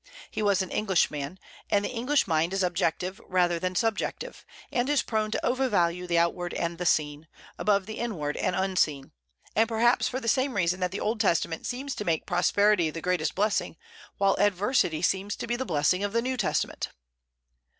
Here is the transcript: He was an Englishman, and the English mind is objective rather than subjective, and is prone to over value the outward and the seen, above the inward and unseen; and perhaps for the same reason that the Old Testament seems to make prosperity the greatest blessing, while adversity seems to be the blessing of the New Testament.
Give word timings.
He 0.31 0.41
was 0.41 0.63
an 0.63 0.71
Englishman, 0.71 1.37
and 1.69 1.85
the 1.85 1.89
English 1.91 2.25
mind 2.27 2.53
is 2.53 2.63
objective 2.63 3.21
rather 3.23 3.59
than 3.59 3.75
subjective, 3.75 4.43
and 4.71 4.89
is 4.89 5.03
prone 5.03 5.29
to 5.29 5.45
over 5.45 5.69
value 5.69 6.07
the 6.07 6.17
outward 6.17 6.55
and 6.55 6.79
the 6.79 6.87
seen, 6.87 7.27
above 7.59 7.85
the 7.85 7.99
inward 7.99 8.35
and 8.35 8.55
unseen; 8.55 9.11
and 9.55 9.69
perhaps 9.69 10.07
for 10.07 10.19
the 10.19 10.27
same 10.27 10.55
reason 10.55 10.79
that 10.79 10.89
the 10.89 10.99
Old 10.99 11.19
Testament 11.21 11.67
seems 11.67 11.93
to 11.93 12.03
make 12.03 12.25
prosperity 12.25 12.89
the 12.89 12.99
greatest 12.99 13.35
blessing, 13.35 13.77
while 14.17 14.33
adversity 14.39 15.03
seems 15.03 15.35
to 15.35 15.45
be 15.45 15.55
the 15.55 15.65
blessing 15.65 16.03
of 16.03 16.13
the 16.13 16.21
New 16.23 16.35
Testament. 16.35 16.89